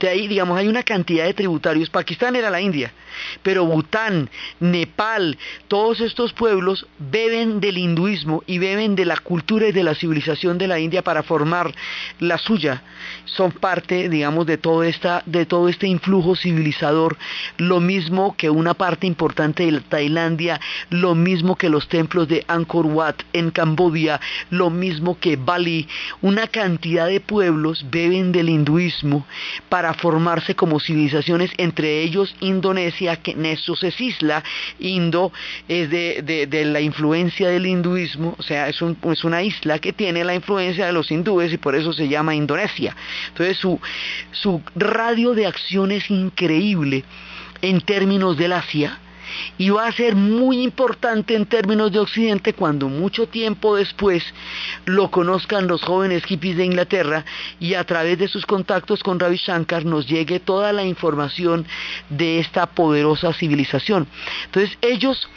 [0.00, 1.90] de ahí, digamos, hay una cantidad de tributarios.
[1.90, 2.92] Pakistán era la India,
[3.42, 4.30] pero Bután,
[4.60, 9.94] Nepal, todos estos pueblos beben del hinduismo y beben de la cultura y de la
[9.94, 11.74] civilización de la India para formar
[12.20, 12.82] la suya.
[13.24, 17.16] Son parte, digamos, de todo, esta, de todo este influjo civilizador,
[17.56, 22.86] lo mismo que una parte importante de Tailandia, lo mismo que los templos de Angkor
[22.86, 25.88] Wat en Camboya, lo mismo que Bali.
[26.22, 29.26] Una cantidad de pueblos beben del hinduismo
[29.68, 34.42] para formarse como civilizaciones, entre ellos Indonesia, que Nessus es isla,
[34.78, 35.32] Indo
[35.68, 40.34] es de, la influencia del hinduismo, o sea, es, es una isla que tiene la
[40.34, 42.96] influencia de los hindúes y por eso se llama Indonesia.
[43.28, 43.80] Entonces su,
[44.32, 47.04] su radio de acción es increíble
[47.62, 48.98] en términos del Asia
[49.56, 54.24] y va a ser muy importante en términos de Occidente cuando mucho tiempo después
[54.84, 57.24] lo conozcan los jóvenes hippies de Inglaterra
[57.60, 61.66] y a través de sus contactos con Ravi Shankar nos llegue toda la información
[62.08, 64.06] de esta poderosa civilización.
[64.46, 65.28] Entonces ellos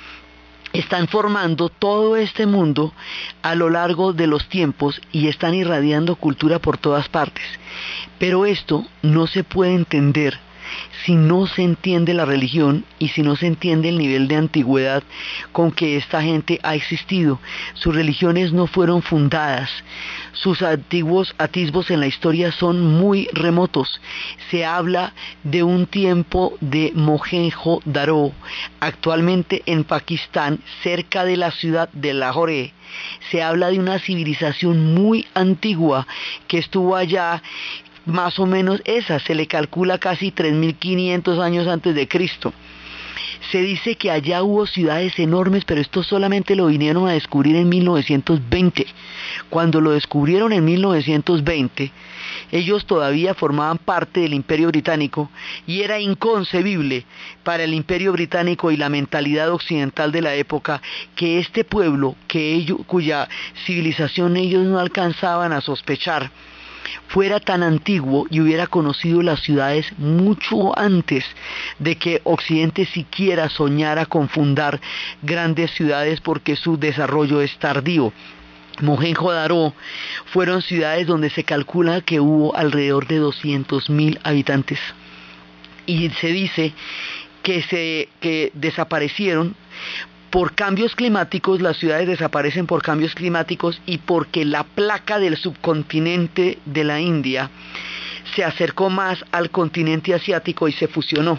[0.73, 2.93] están formando todo este mundo
[3.41, 7.43] a lo largo de los tiempos y están irradiando cultura por todas partes.
[8.19, 10.39] Pero esto no se puede entender
[11.05, 15.03] si no se entiende la religión y si no se entiende el nivel de antigüedad
[15.51, 17.39] con que esta gente ha existido.
[17.73, 19.69] Sus religiones no fueron fundadas,
[20.33, 24.01] sus antiguos atisbos en la historia son muy remotos.
[24.49, 28.31] Se habla de un tiempo de Mohenjo-Daro,
[28.79, 32.73] actualmente en Pakistán, cerca de la ciudad de Lahore
[33.29, 36.07] se habla de una civilización muy antigua
[36.47, 37.41] que estuvo allá
[38.05, 42.53] más o menos esa, se le calcula casi 3.500 años antes de Cristo.
[43.51, 47.69] Se dice que allá hubo ciudades enormes, pero esto solamente lo vinieron a descubrir en
[47.69, 48.85] 1920.
[49.49, 51.91] Cuando lo descubrieron en 1920,
[52.51, 55.29] ellos todavía formaban parte del imperio británico
[55.65, 57.05] y era inconcebible
[57.43, 60.81] para el imperio británico y la mentalidad occidental de la época
[61.15, 63.27] que este pueblo, que cuya
[63.65, 66.31] civilización ellos no alcanzaban a sospechar,
[67.07, 71.25] fuera tan antiguo y hubiera conocido las ciudades mucho antes
[71.79, 74.79] de que Occidente siquiera soñara con fundar
[75.21, 78.13] grandes ciudades porque su desarrollo es tardío.
[78.81, 79.73] Mohenjo-Daro
[80.27, 84.79] fueron ciudades donde se calcula que hubo alrededor de 200.000 habitantes
[85.85, 86.73] y se dice
[87.43, 89.55] que se que desaparecieron
[90.31, 96.57] por cambios climáticos, las ciudades desaparecen por cambios climáticos y porque la placa del subcontinente
[96.65, 97.51] de la India
[98.33, 101.37] se acercó más al continente asiático y se fusionó.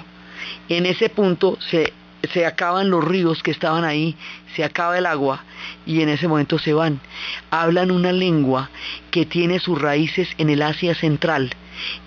[0.68, 1.95] En ese punto se,
[2.34, 4.14] se acaban los ríos que estaban ahí,
[4.55, 5.43] se acaba el agua
[5.86, 7.01] y en ese momento se van.
[7.51, 8.68] Hablan una lengua
[9.11, 11.55] que tiene sus raíces en el Asia Central,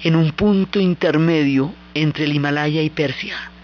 [0.04, 3.55] en un punto intermedio entre el Himalaya y Persia.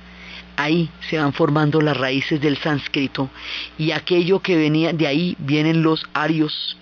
[0.55, 3.29] Ahí se van formando las raíces del sánscrito
[3.77, 6.77] y aquello que venía de ahí vienen los arios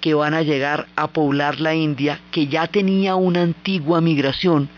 [0.00, 4.68] que van a llegar a poblar la India, que ya tenía una antigua migración,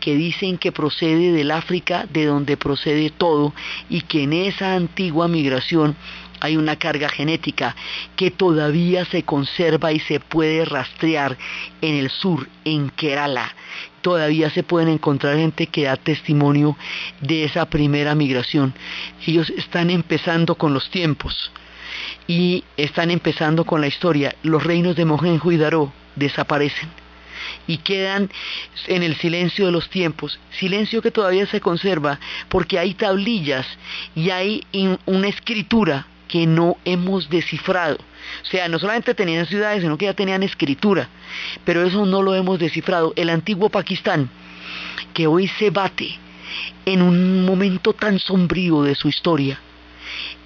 [0.00, 3.54] que dicen que procede del África, de donde procede todo,
[3.88, 5.96] y que en esa antigua migración
[6.40, 7.74] hay una carga genética
[8.14, 11.38] que todavía se conserva y se puede rastrear
[11.80, 13.54] en el sur, en Kerala.
[14.06, 16.76] Todavía se pueden encontrar gente que da testimonio
[17.20, 18.72] de esa primera migración.
[19.26, 21.50] Ellos están empezando con los tiempos
[22.28, 24.36] y están empezando con la historia.
[24.44, 26.88] Los reinos de Mohenjo y Daró desaparecen
[27.66, 28.30] y quedan
[28.86, 33.66] en el silencio de los tiempos, silencio que todavía se conserva porque hay tablillas
[34.14, 34.62] y hay
[35.06, 37.98] una escritura que no hemos descifrado.
[38.42, 41.08] O sea, no solamente tenían ciudades, sino que ya tenían escritura,
[41.64, 43.12] pero eso no lo hemos descifrado.
[43.16, 44.30] El antiguo Pakistán,
[45.14, 46.18] que hoy se bate
[46.84, 49.60] en un momento tan sombrío de su historia,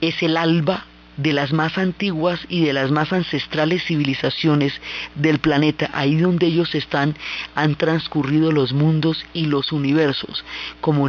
[0.01, 4.73] es el alba de las más antiguas y de las más ancestrales civilizaciones
[5.15, 7.15] del planeta, ahí donde ellos están,
[7.55, 10.45] han transcurrido los mundos y los universos,
[10.81, 11.09] como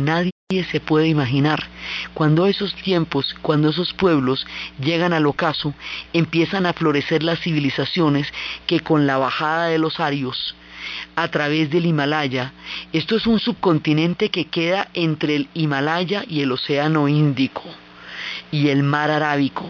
[0.52, 1.64] nadie se puede imaginar.
[2.14, 4.45] Cuando esos tiempos, cuando esos pueblos
[4.82, 5.74] llegan al ocaso,
[6.12, 8.28] empiezan a florecer las civilizaciones
[8.68, 10.56] que con la bajada de los arios,
[11.16, 12.52] a través del Himalaya.
[12.91, 17.64] Esto es un subcontinente que queda entre el Himalaya y el Océano Índico
[18.52, 19.70] y el Mar Arábico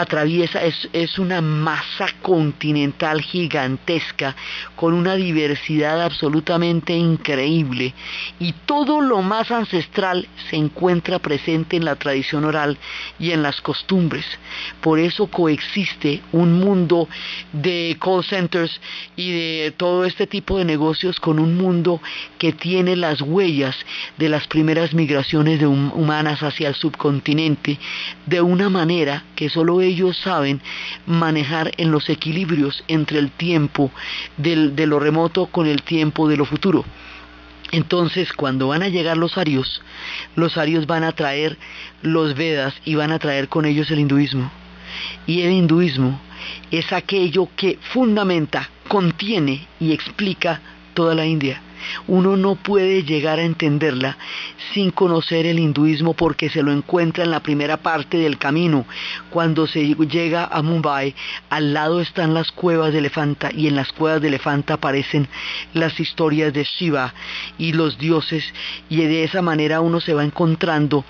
[0.00, 4.34] atraviesa, es, es, una masa continental gigantesca
[4.76, 7.94] con una diversidad absolutamente increíble
[8.38, 12.78] y todo lo más ancestral se encuentra presente en la tradición oral
[13.18, 14.24] y en las costumbres.
[14.80, 17.08] Por eso coexiste un mundo
[17.52, 18.80] de call centers
[19.16, 22.00] y de todo este tipo de negocios con un mundo
[22.38, 23.76] que tiene las huellas
[24.16, 27.78] de las primeras migraciones de humanas hacia el subcontinente
[28.26, 30.60] de una manera que solo ellos saben
[31.06, 33.90] manejar en los equilibrios entre el tiempo
[34.36, 36.84] de lo remoto con el tiempo de lo futuro.
[37.70, 39.82] Entonces, cuando van a llegar los arios,
[40.36, 41.58] los arios van a traer
[42.02, 44.50] los Vedas y van a traer con ellos el hinduismo.
[45.26, 46.18] Y el hinduismo
[46.70, 50.62] es aquello que fundamenta, contiene y explica
[50.94, 51.60] toda la India.
[52.06, 54.16] Uno no puede llegar a entenderla
[54.72, 58.86] sin conocer el hinduismo porque se lo encuentra en la primera parte del camino.
[59.30, 61.14] Cuando se llega a Mumbai,
[61.50, 65.28] al lado están las cuevas de elefanta y en las cuevas de elefanta aparecen
[65.74, 67.14] las historias de Shiva
[67.58, 68.44] y los dioses
[68.88, 71.04] y de esa manera uno se va encontrando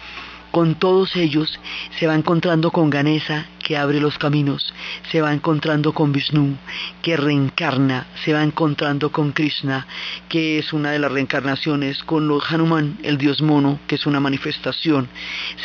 [0.50, 1.60] con todos ellos,
[1.98, 4.72] se va encontrando con Ganesa, que abre los caminos,
[5.12, 6.56] se va encontrando con Vishnu,
[7.02, 9.86] que reencarna, se va encontrando con Krishna,
[10.30, 14.20] que es una de las reencarnaciones, con los Hanuman, el dios mono, que es una
[14.20, 15.10] manifestación,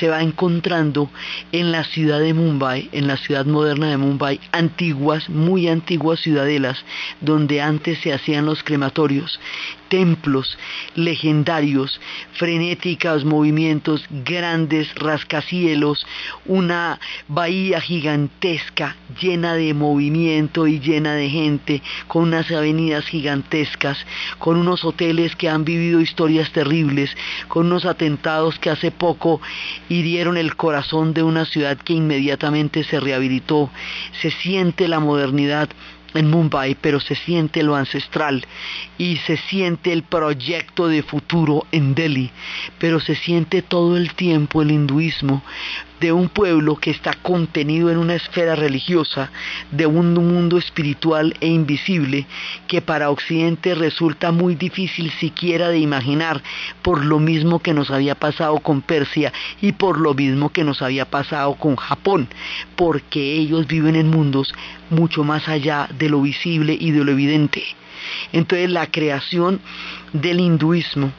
[0.01, 1.09] se va encontrando
[1.53, 6.83] en la ciudad de Mumbai, en la ciudad moderna de Mumbai, antiguas, muy antiguas ciudadelas,
[7.21, 9.39] donde antes se hacían los crematorios,
[9.87, 10.57] templos
[10.95, 12.01] legendarios,
[12.33, 16.05] frenéticos movimientos, grandes rascacielos,
[16.45, 23.97] una bahía gigantesca, llena de movimiento y llena de gente, con unas avenidas gigantescas,
[24.39, 27.15] con unos hoteles que han vivido historias terribles,
[27.47, 29.41] con unos atentados que hace poco
[29.89, 33.69] hirieron el corazón de una ciudad que inmediatamente se rehabilitó.
[34.21, 35.69] Se siente la modernidad
[36.15, 38.45] en Mumbai, pero se siente lo ancestral
[38.97, 42.31] y se siente el proyecto de futuro en Delhi,
[42.79, 45.43] pero se siente todo el tiempo el hinduismo
[46.03, 49.31] de un pueblo que está contenido en una esfera religiosa,
[49.71, 52.27] de un mundo espiritual e invisible
[52.67, 56.43] que para Occidente resulta muy difícil siquiera de imaginar
[56.81, 59.31] por lo mismo que nos había pasado con Persia
[59.61, 62.27] y por lo mismo que nos había pasado con Japón,
[62.75, 64.53] porque ellos viven en mundos
[64.89, 67.63] mucho más allá de lo visible y de lo evidente.
[68.33, 69.61] Entonces la creación
[70.11, 71.13] del hinduismo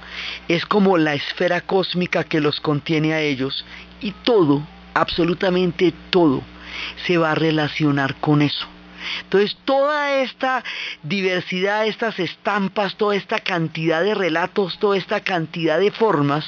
[0.46, 3.64] es como la esfera cósmica que los contiene a ellos
[4.02, 4.62] y todo
[4.94, 6.42] absolutamente todo
[7.06, 8.66] se va a relacionar con eso.
[9.22, 10.64] Entonces, toda esta
[11.02, 16.44] diversidad, estas estampas, toda esta cantidad de relatos, toda esta cantidad de formas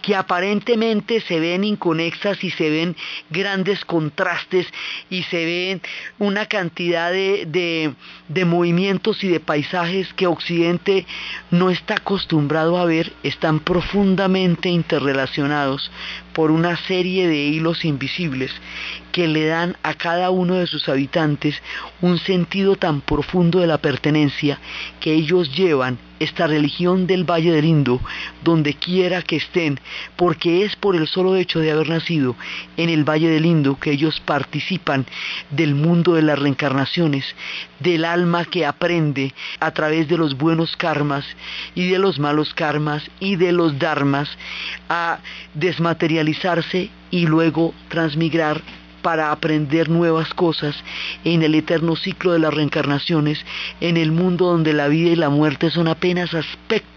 [0.00, 2.96] que aparentemente se ven inconexas y se ven
[3.30, 4.66] grandes contrastes
[5.10, 5.82] y se ven
[6.18, 7.94] una cantidad de,
[8.28, 11.06] de movimientos y de paisajes que Occidente
[11.50, 15.90] no está acostumbrado a ver, están profundamente interrelacionados
[16.32, 18.50] por una serie de hilos invisibles
[19.12, 21.62] que le dan a cada uno de sus habitantes
[22.00, 24.58] un sentido tan profundo de la pertenencia
[25.00, 28.00] que ellos llevan esta religión del Valle del Indo
[28.44, 29.80] donde quiera que estén,
[30.16, 32.36] porque es por el solo hecho de haber nacido
[32.76, 35.06] en el Valle del Indo que ellos participan
[35.50, 37.24] del mundo de las reencarnaciones,
[37.80, 41.24] del alma que aprende a través de los buenos karmas
[41.74, 44.28] y de los malos karmas y de los dharmas
[44.88, 45.18] a
[45.54, 48.62] desmaterializarse y luego transmigrar
[49.02, 50.74] para aprender nuevas cosas
[51.24, 53.44] en el eterno ciclo de las reencarnaciones,
[53.80, 56.92] en el mundo donde la vida y la muerte son apenas aspectos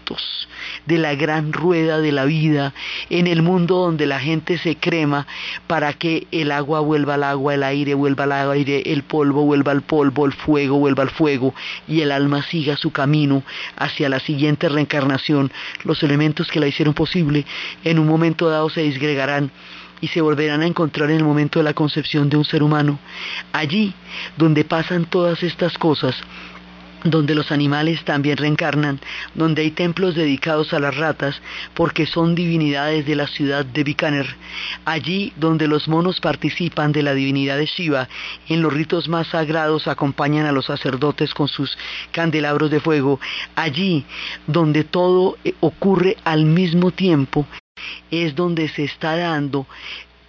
[0.86, 2.72] de la gran rueda de la vida,
[3.10, 5.26] en el mundo donde la gente se crema
[5.66, 9.72] para que el agua vuelva al agua, el aire vuelva al aire, el polvo vuelva
[9.72, 11.54] al polvo, el fuego vuelva al fuego
[11.88, 13.42] y el alma siga su camino
[13.76, 15.50] hacia la siguiente reencarnación,
[15.84, 17.44] los elementos que la hicieron posible
[17.84, 19.50] en un momento dado se disgregarán
[20.00, 22.98] y se volverán a encontrar en el momento de la concepción de un ser humano.
[23.52, 23.94] Allí
[24.36, 26.16] donde pasan todas estas cosas,
[27.10, 29.00] donde los animales también reencarnan,
[29.34, 31.40] donde hay templos dedicados a las ratas,
[31.74, 34.26] porque son divinidades de la ciudad de Bikaner,
[34.84, 38.08] allí donde los monos participan de la divinidad de Shiva,
[38.48, 41.76] en los ritos más sagrados acompañan a los sacerdotes con sus
[42.12, 43.20] candelabros de fuego,
[43.54, 44.04] allí
[44.46, 47.46] donde todo eh, ocurre al mismo tiempo,
[48.10, 49.66] es donde se está dando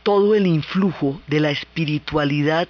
[0.03, 2.67] todo el influjo de la espiritualidad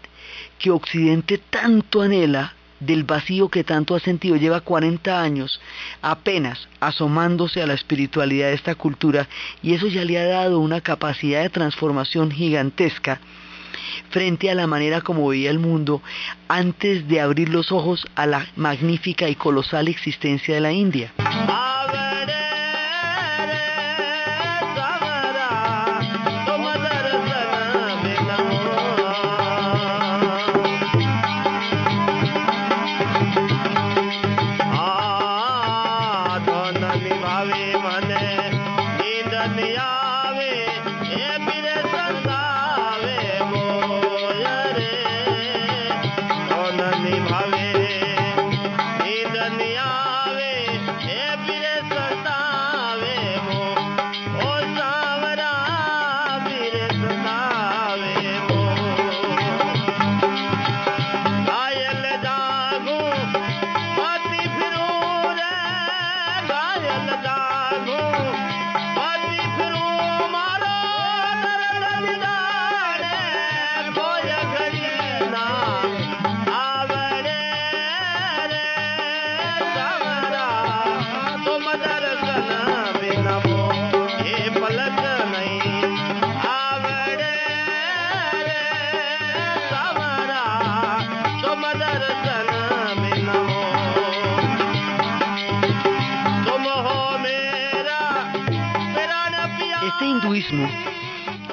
[0.59, 5.59] que Occidente tanto anhela, del vacío que tanto ha sentido, lleva 40 años
[6.01, 9.27] apenas asomándose a la espiritualidad de esta cultura
[9.63, 13.19] y eso ya le ha dado una capacidad de transformación gigantesca
[14.09, 16.01] frente a la manera como veía el mundo
[16.47, 21.13] antes de abrir los ojos a la magnífica y colosal existencia de la India.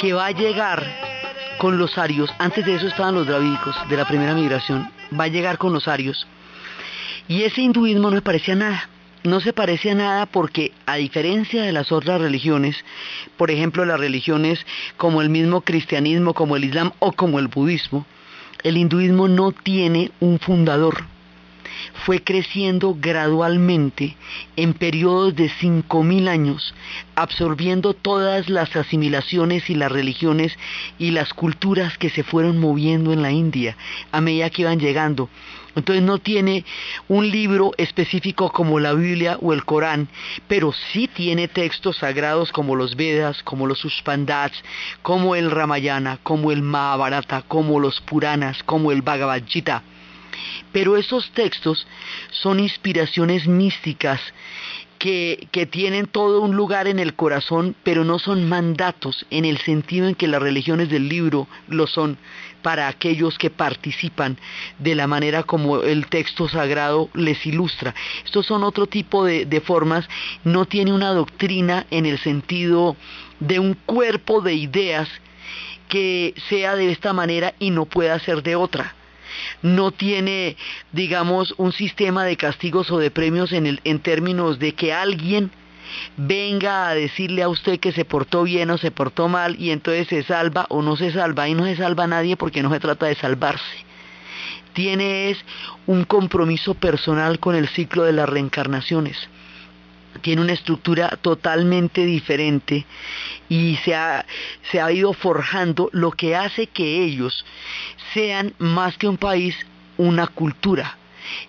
[0.05, 0.85] Que va a llegar
[1.57, 5.29] con los arios, antes de eso estaban los dravídicos de la primera migración, va a
[5.29, 6.27] llegar con los arios.
[7.27, 8.91] Y ese hinduismo no se parece a nada.
[9.23, 12.77] No se parece a nada porque, a diferencia de las otras religiones,
[13.39, 14.67] por ejemplo las religiones
[14.99, 18.05] como el mismo cristianismo, como el islam o como el budismo,
[18.63, 21.03] el hinduismo no tiene un fundador
[22.05, 24.17] fue creciendo gradualmente
[24.57, 26.75] en periodos de 5.000 años,
[27.15, 30.57] absorbiendo todas las asimilaciones y las religiones
[30.99, 33.77] y las culturas que se fueron moviendo en la India
[34.13, 35.29] a medida que iban llegando.
[35.77, 36.65] Entonces no tiene
[37.09, 40.09] un libro específico como la Biblia o el Corán,
[40.47, 44.63] pero sí tiene textos sagrados como los Vedas, como los Uspandats,
[45.03, 49.83] como el Ramayana, como el Mahabharata, como los Puranas, como el Bhagavad Gita.
[50.73, 51.87] Pero esos textos
[52.31, 54.21] son inspiraciones místicas
[55.05, 60.09] que, tienen todo un lugar en el corazón, pero no son mandatos en el sentido
[60.09, 62.17] en que las religiones del libro lo son
[62.63, 64.39] para aquellos que participan
[64.79, 67.95] de la manera como el texto sagrado les ilustra.
[68.25, 70.09] Estos son otro tipo de, de formas,
[70.43, 72.97] no tiene una doctrina en el sentido
[73.41, 75.09] de un cuerpo de ideas
[75.89, 78.95] que sea de esta manera y no pueda ser de otra
[79.63, 80.57] no tiene,
[80.93, 85.51] digamos, un sistema de castigos o de premios en, términos de que alguien
[86.17, 90.09] venga a decirle a usted que se portó bien o se portó mal y entonces
[90.09, 92.81] se salva o no se salva y no se salva a nadie porque no se
[92.81, 93.85] trata de salvarse.
[94.73, 95.39] Tiene es
[95.87, 99.17] un compromiso personal con el ciclo de las reencarnaciones
[100.23, 102.85] tiene una estructura totalmente diferente
[103.49, 104.25] y se ha,
[104.71, 107.45] se ha ido forjando lo que hace que ellos
[108.13, 109.57] sean más que un país,
[109.97, 110.97] una cultura.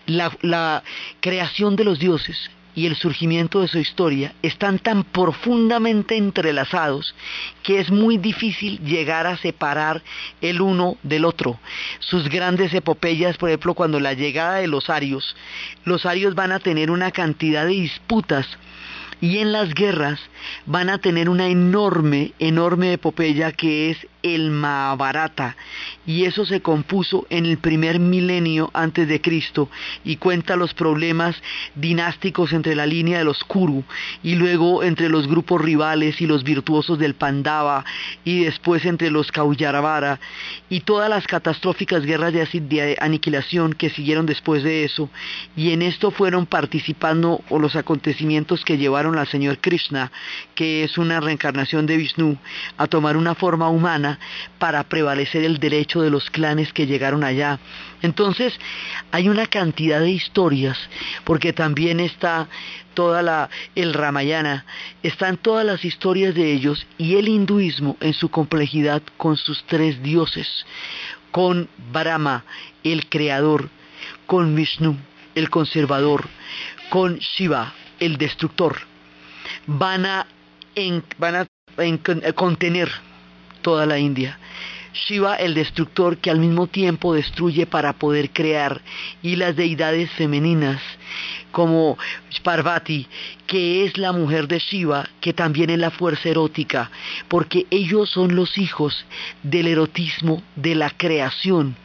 [0.05, 0.83] La, la
[1.19, 7.15] creación de los dioses y el surgimiento de su historia están tan profundamente entrelazados
[7.63, 10.03] que es muy difícil llegar a separar
[10.41, 11.59] el uno del otro.
[11.99, 15.35] Sus grandes epopeyas, por ejemplo, cuando la llegada de los arios,
[15.85, 18.47] los arios van a tener una cantidad de disputas
[19.21, 20.19] y en las guerras
[20.65, 25.55] van a tener una enorme, enorme epopeya que es el Mahabharata.
[26.07, 29.69] Y eso se compuso en el primer milenio antes de Cristo
[30.03, 31.35] y cuenta los problemas
[31.75, 33.83] dinásticos entre la línea de los Kuru
[34.23, 37.85] y luego entre los grupos rivales y los virtuosos del Pandava
[38.23, 40.19] y después entre los Kauyaravara
[40.69, 45.09] y todas las catastróficas guerras de, aniquilación que siguieron después de eso.
[45.55, 50.11] Y en esto fueron participando o los acontecimientos que llevaron al Señor Krishna
[50.55, 52.37] que es una reencarnación de Vishnu
[52.77, 54.19] a tomar una forma humana
[54.57, 57.59] para prevalecer el derecho de los clanes que llegaron allá.
[58.01, 58.53] Entonces,
[59.11, 60.77] hay una cantidad de historias,
[61.23, 62.47] porque también está
[62.93, 64.65] toda la el Ramayana,
[65.03, 70.01] están todas las historias de ellos y el hinduismo en su complejidad con sus tres
[70.01, 70.65] dioses,
[71.31, 72.45] con Brahma,
[72.83, 73.69] el creador,
[74.25, 74.97] con Vishnu,
[75.35, 76.27] el conservador,
[76.89, 78.94] con Shiva, el destructor.
[79.67, 80.27] Van a,
[82.25, 82.91] a contener
[83.61, 84.37] toda la India.
[84.93, 88.81] Shiva el destructor que al mismo tiempo destruye para poder crear
[89.21, 90.81] y las deidades femeninas
[91.51, 91.97] como
[92.43, 93.07] Parvati
[93.45, 96.91] que es la mujer de Shiva que también es la fuerza erótica
[97.27, 99.05] porque ellos son los hijos
[99.43, 101.75] del erotismo de la creación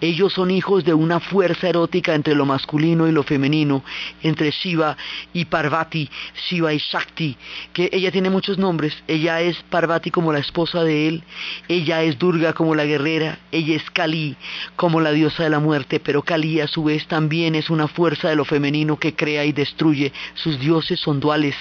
[0.00, 3.82] ellos son hijos de una fuerza erótica entre lo masculino y lo femenino,
[4.22, 4.96] entre Shiva
[5.32, 6.08] y Parvati,
[6.48, 7.36] Shiva y Shakti,
[7.72, 8.94] que ella tiene muchos nombres.
[9.08, 11.22] Ella es Parvati como la esposa de él,
[11.68, 14.36] ella es Durga como la guerrera, ella es Kali
[14.76, 18.28] como la diosa de la muerte, pero Kali a su vez también es una fuerza
[18.28, 20.12] de lo femenino que crea y destruye.
[20.34, 21.56] Sus dioses son duales,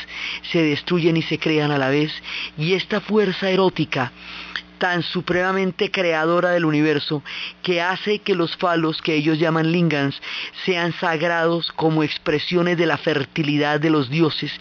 [0.51, 2.11] se destruyen y se crean a la vez.
[2.57, 4.11] Y esta fuerza erótica
[4.77, 7.23] tan supremamente creadora del universo
[7.63, 10.21] que hace que los falos que ellos llaman lingans
[10.65, 14.51] sean sagrados como expresiones de la fertilidad de los dioses,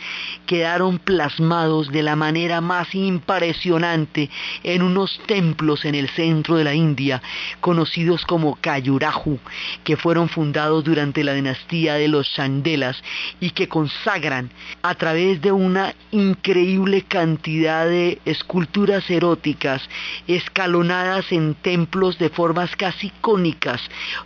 [0.46, 4.30] quedaron plasmados de la manera más impresionante
[4.62, 7.22] en unos templos en el centro de la India,
[7.60, 9.38] conocidos como Kayurahu,
[9.84, 13.02] que fueron fundados durante la dinastía de los Chandelas
[13.40, 14.50] y que consagran
[14.82, 19.82] a través de una increíble cantidad de esculturas eróticas
[20.26, 23.80] escalonadas en templos de formas casi cónicas,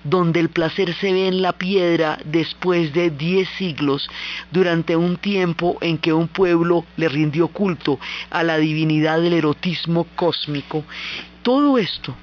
[0.04, 4.08] donde el placer se ve en la piedra después de diez siglos,
[4.50, 7.98] durante un tiempo en que un pueblo le rindió culto
[8.30, 10.84] a la divinidad del erotismo cósmico.
[11.42, 12.14] Todo esto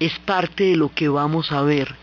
[0.00, 1.94] es parte de lo que vamos a ver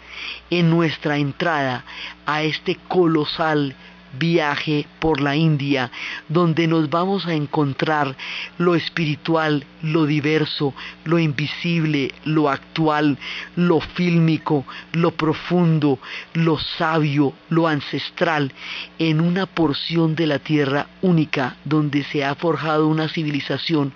[0.50, 1.84] en nuestra entrada
[2.26, 3.76] a este colosal
[4.20, 5.92] viaje por la India,
[6.30, 8.16] donde nos vamos a encontrar
[8.58, 13.18] lo espiritual, lo diverso, lo invisible, lo actual,
[13.56, 16.00] lo fílmico, lo profundo,
[16.34, 18.52] lo sabio, lo ancestral,
[19.00, 23.94] en una porción de la tierra única donde se ha forjado una civilización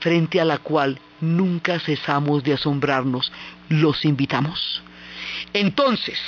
[0.00, 3.32] frente a la cual nunca cesamos de asombrarnos.
[3.68, 4.82] Los invitamos.
[5.52, 6.18] Entonces,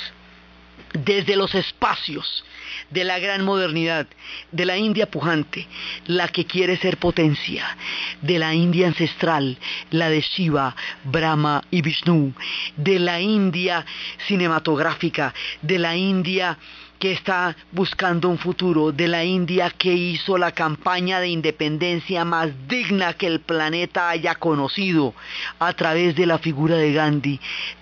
[0.93, 2.43] desde los espacios
[2.89, 4.07] de la gran modernidad,
[4.51, 5.67] de la India pujante,
[6.05, 7.77] la que quiere ser potencia,
[8.21, 9.57] de la India ancestral,
[9.91, 12.33] la de Shiva, Brahma y Vishnu,
[12.77, 13.85] de la India
[14.27, 16.57] cinematográfica, de la India
[16.99, 22.49] que está buscando un futuro, de la India que hizo la campaña de independencia más
[22.67, 25.13] digna que el planeta haya conocido,
[25.59, 27.39] a través de la figura de Gandhi,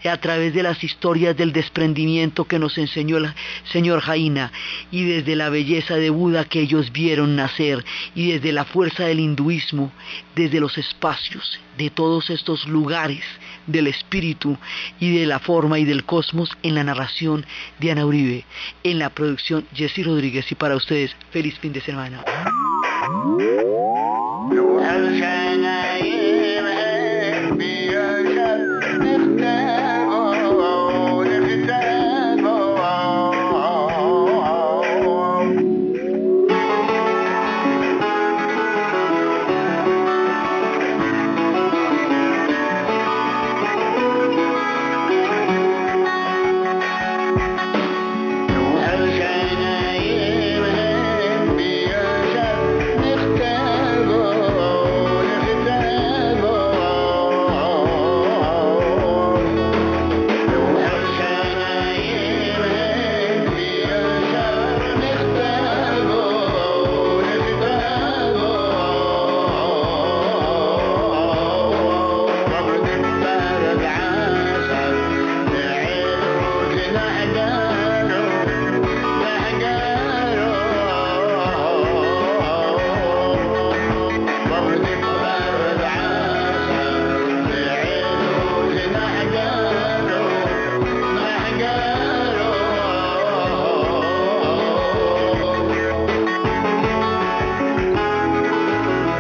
[0.10, 3.34] a través de las historias del desprendimiento que nos enseñó el
[3.72, 4.52] señor Jaina,
[4.92, 7.86] y desde la belleza de Buda que ellos vieron nacer,
[8.16, 9.92] y desde la fuerza del hinduismo,
[10.36, 13.24] desde los espacios de todos estos lugares
[13.68, 14.58] del espíritu
[15.00, 17.46] y de la forma y del cosmos en la narración
[17.80, 18.46] de Ana Uribe,
[18.84, 22.24] en la producción Jessy Rodríguez y para ustedes, feliz fin de semana.